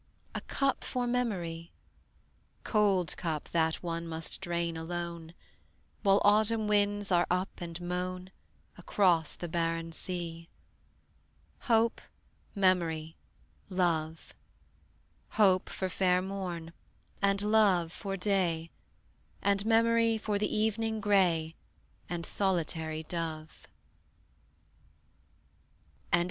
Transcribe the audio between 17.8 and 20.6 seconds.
for day, And memory for the